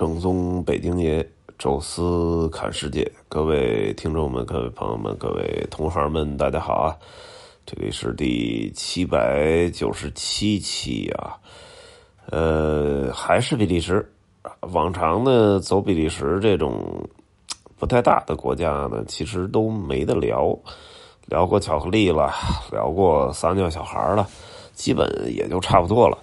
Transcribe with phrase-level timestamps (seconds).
[0.00, 1.22] 正宗北京爷，
[1.58, 6.96] 宙斯看世界，各位听众们、各位朋友们、各位同行们，大家好啊！
[7.66, 11.36] 这里是第七百九十七期啊，
[12.30, 14.10] 呃，还是比利时。
[14.72, 17.06] 往常呢，走比利时这种
[17.78, 20.58] 不太大的国家呢，其实都没得聊。
[21.26, 22.32] 聊过巧克力了，
[22.72, 24.26] 聊过撒尿小孩了，
[24.72, 26.16] 基本也就差不多了。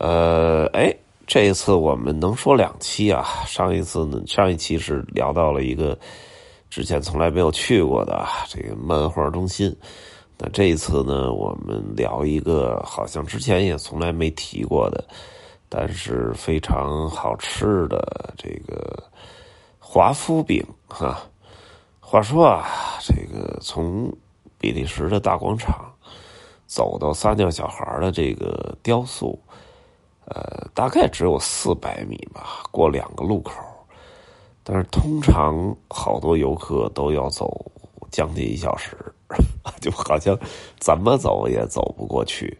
[0.00, 0.92] 呃，哎。
[1.26, 5.98] 这一次我们能说两期啊，上一次呢，上一期是聊到了一个
[6.68, 9.74] 之前从来没有去过的这个漫画中心，
[10.36, 15.02] 那这一次呢，我们聊一个好像之前也从来没提过的，
[15.68, 19.02] 但是非常好吃的这个
[19.78, 21.18] 华夫饼哈。
[22.00, 22.68] 话说啊，
[23.00, 24.14] 这个从
[24.58, 25.90] 比利时的大广场
[26.66, 29.40] 走到撒尿小孩的这个雕塑。
[30.26, 33.52] 呃，大概只有四百米吧，过两个路口，
[34.62, 37.70] 但是通常好多游客都要走
[38.10, 38.96] 将近一小时，
[39.82, 40.38] 就好像
[40.78, 42.56] 怎么走也走不过去，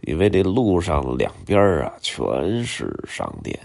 [0.00, 3.56] 因为这路上两边啊全是商店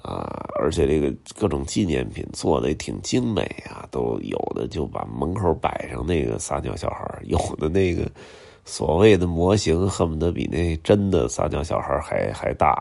[0.00, 8.08] 啊，而且这个各种纪念品做的也挺精美啊，都有的就把门口摆上那个撒尿小孩，有的那个。
[8.64, 12.80] 所谓的模型恨不得比那真的撒娇小孩还还大，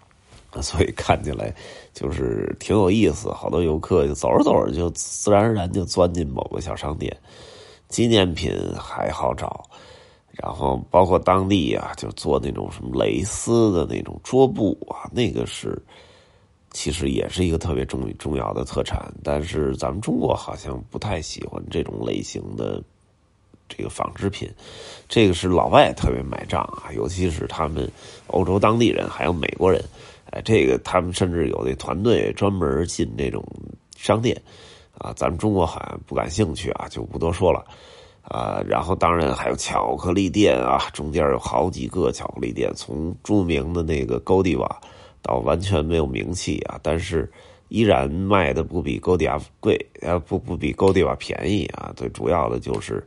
[0.62, 1.52] 所以看起来
[1.92, 3.30] 就是挺有意思。
[3.32, 7.14] 好多游客就走着走着就自然而然就钻进某个小商店，
[7.88, 9.64] 纪念品还好找，
[10.30, 15.76] 然后包括当地啊就做那种什么蕾丝的那种桌布啊，那个是
[16.70, 22.80] 其实也是一个特别重重要的特产，但是咱们中国好像不太喜欢这种类型的。
[23.68, 24.50] 这个纺织品，
[25.08, 27.88] 这个是老外特别买账啊，尤其是他们
[28.28, 29.84] 欧洲当地人，还有美国人，
[30.30, 33.44] 哎，这个他们甚至有的团队专门进这种
[33.96, 34.40] 商店
[34.96, 37.64] 啊，咱们中国好像不感兴趣啊，就不多说了
[38.22, 38.60] 啊。
[38.66, 44.80] 然后当然还有巧克力店啊，中间有好几个巧克力店，从著名的那个高迪瓦
[45.22, 47.30] 到完全没有名气啊，但是
[47.68, 51.92] 依然卖的不比高迪瓦贵，呃，不不比高迪瓦便宜啊。
[51.94, 53.06] 最主要的就是。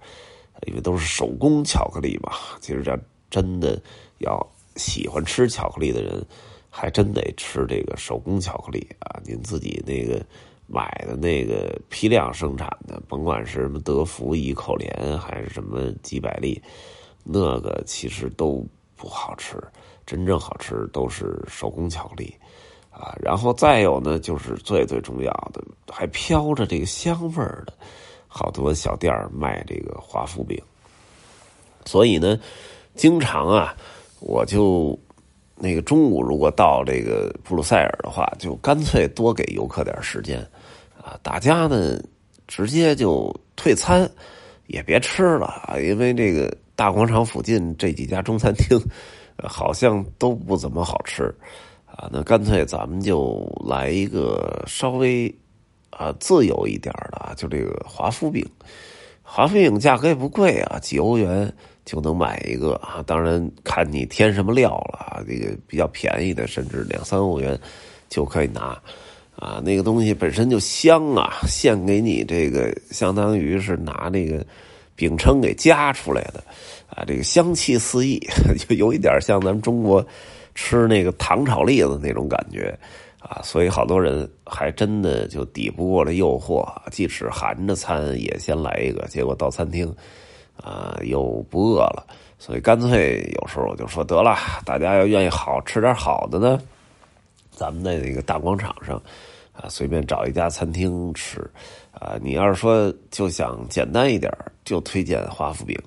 [0.67, 2.97] 因为都是手工巧克力嘛，其实这
[3.29, 3.81] 真的
[4.19, 4.39] 要
[4.75, 6.25] 喜欢吃巧克力的人，
[6.69, 9.19] 还真得吃这个手工巧克力啊！
[9.25, 10.23] 您自己那个
[10.67, 16.61] 买的那个批量生产的，甭管是什么德芙、一口莲还是什么几百利，
[17.23, 19.57] 那个其实都不好吃。
[20.05, 22.33] 真正好吃都是手工巧克力
[22.89, 23.16] 啊！
[23.21, 27.73] 然后再有呢，就是最最重要的，还飘着这个香味儿的。
[28.34, 30.58] 好多小店卖这个华夫饼，
[31.86, 32.40] 所以呢，
[32.96, 33.75] 经常啊，
[34.22, 34.97] 我就
[35.58, 40.40] 那个中午如果到这个布鲁塞尔的话，就干脆多给游客点时间
[40.97, 42.02] 啊，大家呢
[42.47, 44.09] 直接就退餐，
[44.68, 48.80] 也别吃了，因为这个大广场附近这几家中餐厅
[49.44, 51.24] 好像都不怎么好吃
[51.86, 55.30] 啊，那干脆咱们就来一个稍微。
[55.91, 58.44] 啊，自由一点的啊，就这个华夫饼，
[59.22, 61.52] 华夫饼价格也不贵啊，几欧元
[61.85, 63.03] 就能买一个啊。
[63.06, 67.59] 当然看你添什么料了啊，这个比较便宜的，甚至两三欧元
[68.09, 68.81] 就可以拿
[69.35, 69.62] 啊。
[69.63, 74.46] 那个东西本身就香啊，现给你这个相当于是拿那个
[74.96, 76.44] 饼铛给夹出来的
[76.88, 78.19] 啊，这个香气四溢，
[78.57, 80.06] 就有一点像咱们中国
[80.56, 82.78] 吃那个糖炒栗子那种感觉。
[83.21, 89.93] 啊，所以好多人还真的就抵不过这诱惑，即使含着餐也先来一个，结果到餐厅，
[90.57, 92.03] 啊，又不饿了，
[92.39, 96.59] 所以干脆有时候我就说得了，大家要愿意好吃点好的呢，
[97.51, 98.99] 咱们在那个大广场上，
[99.53, 101.39] 啊，随便找一家餐厅吃，
[101.91, 105.77] 啊，你要是说就想简单一点，就推荐华夫饼，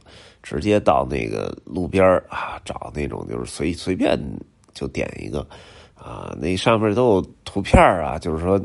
[0.40, 4.16] 直接到那个路边啊，找那种就是随随便
[4.72, 5.44] 就点一个。
[5.94, 8.61] 啊，那上面都有图片啊，就是说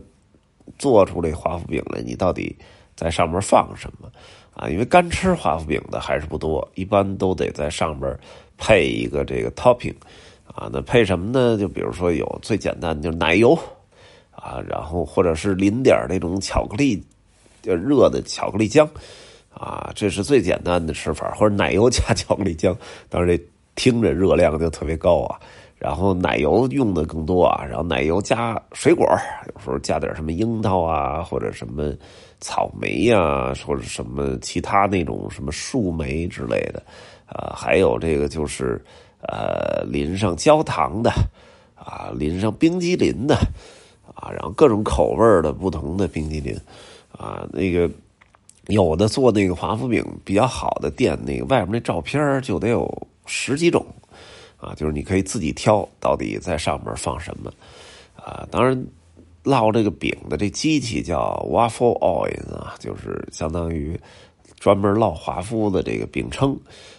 [0.77, 2.55] 做出这华夫饼来，你到底
[2.95, 4.11] 在上面放什么
[4.53, 4.67] 啊？
[4.67, 8.17] 因为干吃华夫饼的还是不多，一般都得在上边
[8.57, 9.95] 配一个这个 topping
[10.45, 10.69] 啊。
[10.71, 11.57] 那配什么呢？
[11.57, 13.57] 就比如说有最简单的，就是奶油
[14.31, 17.01] 啊，然后或者是淋点那种巧克力，
[17.61, 18.87] 就热的巧克力浆
[19.53, 22.75] 啊，这是最简单的吃法，或者奶油加 巧克力浆，
[23.09, 23.43] 当然这
[23.79, 25.39] 听着热量就特别高啊。
[25.77, 29.07] 然后奶油用的更多啊，然后奶油加水果，
[29.55, 31.93] 有时候加点什么樱桃啊，或者什么
[32.41, 36.83] 草莓呀，或者什么其他那种什么树莓之类的，
[37.25, 38.83] 啊，还有这个就是
[39.21, 41.09] 呃淋上焦糖的，
[41.75, 43.35] 啊淋上冰激凌的，
[44.13, 46.53] 啊，然后各种口味的不同的冰激凌
[47.17, 47.89] 啊，那个
[48.67, 52.85] 有的做那个华夫饼比较好的店，那个外面那照片就得有
[53.29, 53.85] 十几种
[54.57, 57.49] 啊，就是你可以自己挑到底在上面放什么
[58.17, 58.83] 啊，当然。
[59.41, 63.97] 烙这个饼的这机器叫 waffle oven 啊，就是相当于
[64.59, 66.55] 专门烙华夫的这个饼铛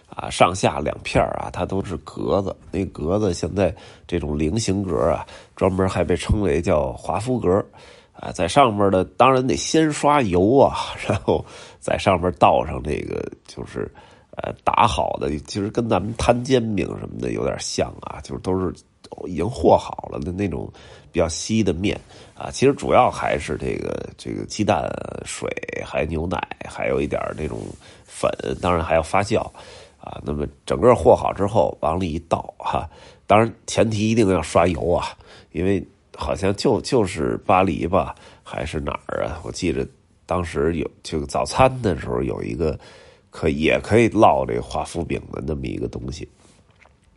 [0.08, 2.56] 啊，上下两片啊，它都是格子。
[2.72, 3.72] 那格子现在
[4.08, 5.24] 这种菱形格啊，
[5.54, 7.64] 专门还被称为叫华夫格
[8.14, 10.74] 啊，在上面的当然得先刷油啊，
[11.06, 11.44] 然后
[11.78, 13.88] 在上面倒上这个就是
[14.36, 18.74] 呃打好的，其实跟咱们摊煎饼什么的有点像啊，就是都是
[19.26, 20.70] 已经和好了的那种。
[21.12, 22.00] 比较稀的面
[22.36, 24.88] 啊，其实主要还是这个这个鸡蛋、
[25.24, 25.50] 水，
[25.84, 26.38] 还有牛奶，
[26.68, 27.62] 还有一点那种
[28.04, 28.30] 粉，
[28.62, 29.40] 当然还要发酵
[29.98, 30.22] 啊。
[30.24, 32.88] 那么整个和好之后往里一倒哈，
[33.26, 35.08] 当然前提一定要刷油啊，
[35.50, 35.84] 因为
[36.16, 39.40] 好像就就是巴黎吧，还是哪儿啊？
[39.42, 39.84] 我记着
[40.26, 42.78] 当时有就早餐的时候有一个
[43.30, 46.28] 可也可以烙这华夫饼的那么一个东西。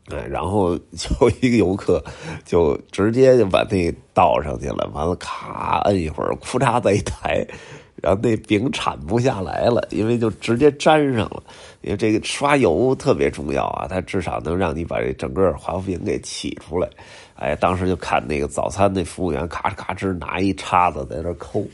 [0.10, 2.04] 哎，然后就一个游客，
[2.44, 7.48] 就直接就把那倒上去了，完了咔摁一会儿，库嚓再一抬，
[7.96, 11.42] 然后那饼铲不下来了，因为就直接粘上了。
[11.80, 16.90] 因为这个刷油特别重要啊，它至少能让你把这整个华夫饼给起出来。
[17.36, 21.66] 哎，当时就看那个早餐那服务员咔哧咔哧拿一叉子在那抠。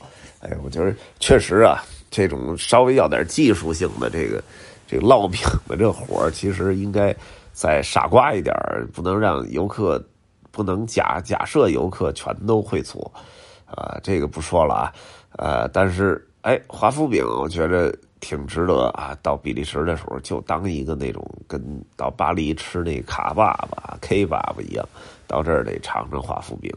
[0.42, 4.44] 哎，我觉得确实啊，这种稍微要点技术性的这个
[4.88, 7.16] 这个烙饼的这活其实应该。
[7.52, 8.56] 再傻瓜一点
[8.94, 10.02] 不能让游客，
[10.50, 13.12] 不能假假设游客全都会做，
[13.66, 14.94] 啊，这个不说了啊，
[15.32, 21.62] 呃，但是哎，华夫饼我觉得挺值得啊，到比利时的时候就当一个那种跟
[21.98, 24.88] 到巴黎吃那卡爸爸 K 爸爸一样，
[25.28, 26.72] 到这儿得尝尝华夫饼。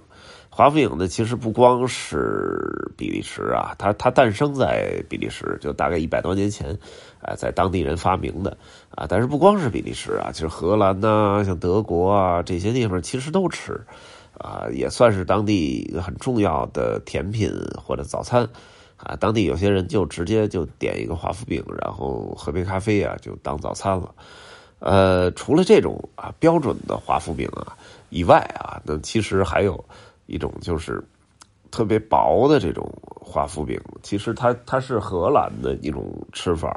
[0.55, 6.79] 华夫饼呢，其实不光是比利时啊，它它诞生在比利时，就大概一百多年前，
[7.23, 8.55] 啊，在当地人发明的
[8.91, 9.07] 啊。
[9.09, 13.81] 但是不光是比利时啊，其实荷兰呐，像德国啊这些地方其实都吃，
[14.37, 17.51] 啊，也算是当地很重要的甜品
[17.83, 18.47] 或者早餐
[18.99, 19.17] 啊。
[19.19, 24.15] 当地有些人就直接就点一个华夫饼，然后喝杯咖啡啊，就当早餐了。
[24.81, 27.75] 呃，除了这种啊标准的华夫饼啊
[28.11, 29.83] 以外啊，那其实还有。
[30.33, 31.05] 一种就是
[31.71, 32.91] 特别薄的这种
[33.21, 36.75] 华夫饼，其实它它是荷兰的一种吃法，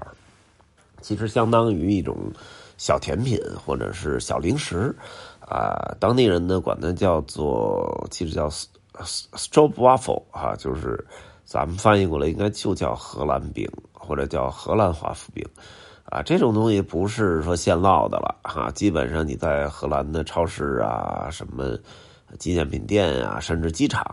[1.00, 2.18] 其实相当于一种
[2.78, 4.94] 小甜品或者是小零食
[5.40, 5.96] 啊。
[6.02, 8.50] 当地人呢管它叫做，其实叫
[9.00, 11.02] stroopwafel 啊，就是
[11.46, 15.46] 咱们翻译过来应该就叫荷兰饼或者叫荷兰华夫饼
[16.06, 16.22] 啊。
[16.22, 21.78] 这种东西不是说现烙的了哈，基本上你在荷兰的超市啊什么。
[22.38, 24.04] 纪念品店啊，甚至机场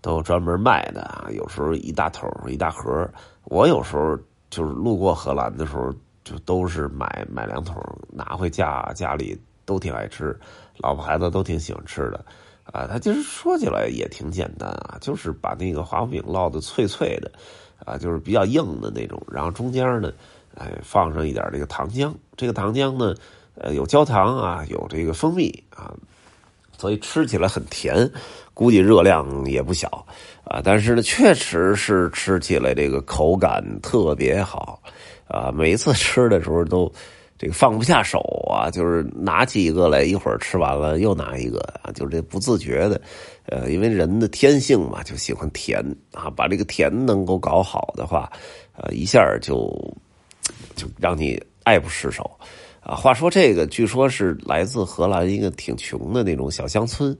[0.00, 1.26] 都专门卖的啊。
[1.30, 3.08] 有时候一大桶一大盒，
[3.44, 4.16] 我有时候
[4.50, 5.92] 就是路过荷兰的时候，
[6.24, 10.38] 就都是买买两桶拿回家，家里都挺爱吃，
[10.78, 12.24] 老婆孩子都挺喜欢吃的
[12.64, 12.86] 啊。
[12.86, 17.30] 它其实说起来也挺简单啊，就是把那个华夫饼烙的脆脆的
[17.84, 20.12] 啊，就是比较硬的那种，然后中间呢，
[20.56, 23.14] 哎放上一点这个糖浆，这个糖浆呢，
[23.54, 25.94] 呃有焦糖啊，有这个蜂蜜啊。
[26.80, 28.10] 所以吃起来很甜，
[28.54, 29.86] 估计热量也不小
[30.44, 30.62] 啊。
[30.64, 34.80] 但是呢，确实是吃起来这个口感特别好
[35.28, 35.52] 啊。
[35.52, 36.90] 每一次吃的时候都
[37.36, 38.18] 这个放不下手
[38.50, 42.98] 啊，就是拿起一个来，一会儿吃完了又拿一个啊，就是这不自觉的。
[43.44, 46.30] 呃，因为人的天性嘛，就喜欢甜啊。
[46.30, 48.32] 把这个甜能够搞好的话，
[48.76, 49.68] 呃，一下就
[50.74, 52.30] 就让你爱不释手。
[52.82, 57.16] 啊，话说这个，据说是来自荷兰一个挺穷的那种小乡村，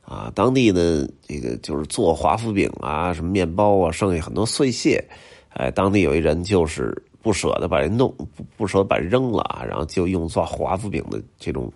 [0.00, 5.04] 啊，当地的这个就是做华夫饼啊，什么面包啊，剩下很多碎屑，
[5.50, 11.70] 哎，当地有一人就是不舍得把人弄，不不舍得把扔了，然后就用做华夫饼的这种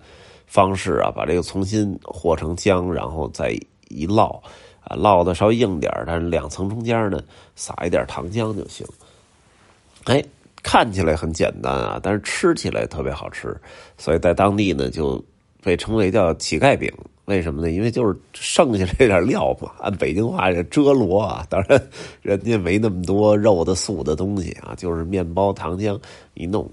[0.47, 3.51] 方式啊，把这个重新和成浆，然后再
[3.89, 4.41] 一烙，
[4.81, 7.23] 啊，烙的稍微硬点但是两层中间呢
[7.55, 8.87] 撒一点糖浆就行，
[10.05, 10.25] 哎。
[10.67, 13.57] 看起来很简单啊，但是吃起来特别好吃，
[13.97, 15.25] 所以在当地呢就
[15.63, 16.93] 被称为叫乞丐饼。
[17.27, 17.71] 为什么呢？
[17.71, 21.47] 因为就是剩下这点料嘛，按北京话叫遮罗啊。
[21.49, 21.81] 当然，
[22.21, 25.97] 人家没那么多肉的素的东西啊，就是面包、糖浆
[26.35, 26.69] 一弄，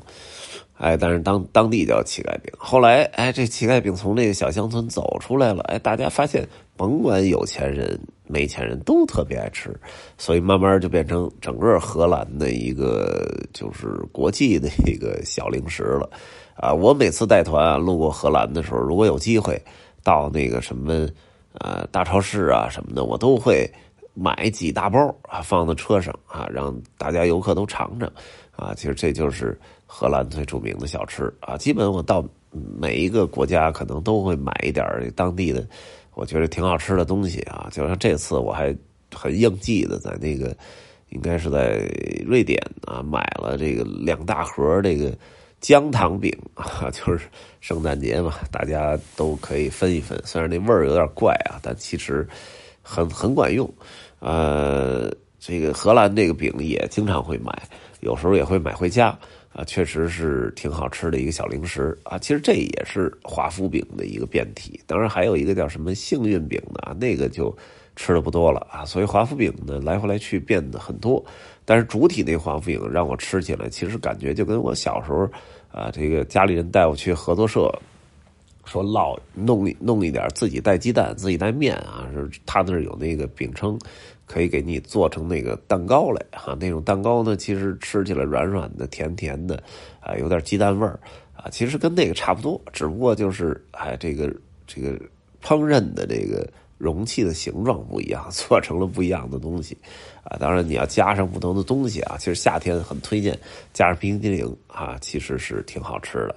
[0.77, 2.51] 哎，但是当当地叫乞丐饼。
[2.57, 7.99] 后来，哎，这乞丐饼从那个小乡村走出来了，哎，大家发现，甭管有钱人。
[8.33, 9.79] 没钱人都特别爱吃，
[10.17, 16.09] 所以慢慢就变成整个荷兰的一个就是国际的一个小零食了。
[16.55, 19.61] 啊，我每次带团路过荷兰的时候，如果有机会
[20.03, 21.07] 到那个什么
[21.59, 23.71] 呃大超市啊什么的，我都会
[24.13, 28.11] 买几大包啊，放在车上啊，让大家游客都尝尝
[28.55, 28.73] 啊。
[28.75, 31.57] 其实这就是荷兰最著名的小吃啊。
[31.57, 34.85] 基本我到每一个国家，可能都会买一点
[35.15, 35.65] 当地的，
[36.15, 37.69] 我觉得挺好吃的东西啊。
[37.71, 38.75] 就像这次我还
[39.13, 40.55] 很应季的，在那个
[41.09, 41.89] 应该是在
[42.25, 45.11] 瑞典啊，买了这个两大盒这个。
[45.63, 47.25] 姜糖饼啊， 就是
[47.61, 50.21] 圣诞节嘛，大家都可以分一分。
[50.25, 52.27] 虽然那味儿有点怪啊，但其实
[52.81, 53.73] 很很管用。
[54.19, 57.49] 呃，这个荷兰这个饼也经常会买，
[58.03, 59.17] 有时候也会买回家
[59.53, 62.17] 啊，确实是挺好吃的一个小零食啊。
[62.17, 67.55] 其实这也是华夫饼的一个变体，当然还有一个叫什么幸运饼的啊，那个就
[67.95, 68.85] 吃的不多了啊。
[68.85, 71.23] 所以华夫饼呢，来回来去变得很多。
[71.65, 75.29] 但是主体那华夫饼让我吃起来，其实感觉就跟我小时候，
[75.71, 77.71] 啊，这个家里人带我去合作社，
[78.65, 83.79] 说烙弄弄一点自己带鸡蛋自己带面啊，是他那儿有那个饼铛，
[84.33, 86.57] 可以给你做成那个蛋糕来哈。
[86.59, 89.61] 那种蛋糕呢，其实吃起来软软的、甜甜的，
[89.99, 90.99] 啊，有点鸡蛋味儿
[91.35, 94.33] 啊，其实跟那个差不多，只不过就是哎，这个
[94.65, 94.93] 这个
[95.43, 96.49] 烹饪的这个。
[96.79, 99.77] 容器的形状不一样， 做成了不一样的东西，
[100.25, 102.17] 啊，当然你要加上不同的东西啊。
[102.19, 103.39] 其实夏天很推荐
[103.71, 106.35] 加上冰激凌啊，其实是挺好吃的，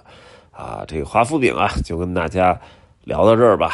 [0.53, 2.57] 啊，这个华夫饼啊，就跟大家
[3.03, 3.73] 聊到这儿吧，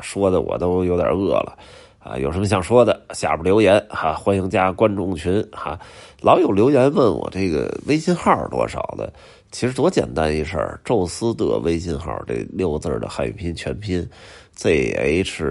[0.00, 1.58] 说的我都有点饿了，
[2.06, 5.76] 啊，有什么想说的，下边留言哈，欢迎加观众群哈。
[6.20, 9.12] 老有留言问我这个微信号多少的，
[9.50, 14.08] 其实多简单一事儿，宙斯的微信号这六个字的汉语拼音全拼。
[14.52, 15.44] z h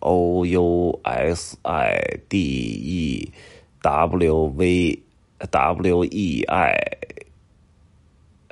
[0.00, 3.30] o u s i d e
[3.82, 4.98] w v
[5.38, 6.74] w e i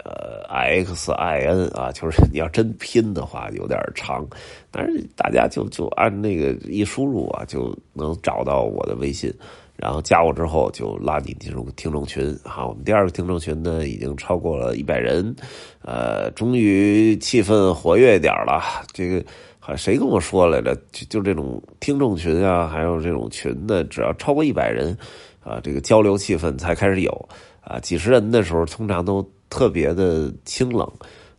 [0.04, 4.26] 呃 x i n 啊，就是你要真拼的话有点长，
[4.70, 9.32] 但是大家就就按那个一输入啊，就能找到我的微信，
[9.76, 12.66] 然后加我之后就拉你进入听众群哈。
[12.66, 15.34] 我们第二个听众群呢已经超过了一百人，
[15.82, 18.62] 呃，终于气氛活跃一点了，
[18.92, 19.24] 这个
[19.58, 19.74] 好。
[19.76, 20.74] 谁跟我说来着？
[20.92, 24.96] 就就这种听众群啊，还有这种群的，只要超过一百人，
[25.42, 27.28] 啊，这个交流气氛才开始有
[27.60, 27.78] 啊。
[27.80, 30.90] 几十人的时候，通常都特别的清冷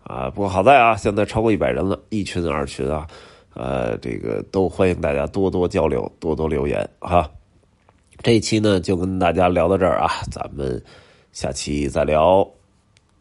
[0.03, 0.29] 啊。
[0.29, 3.07] 不过好在啊，现在超过一百人了，一群二群啊，
[3.53, 7.29] 呃，这个都欢迎大家多多交流，多多留言哈。
[8.23, 10.81] 这一期呢，就跟大家聊到这儿啊，咱们
[11.31, 12.56] 下期再聊。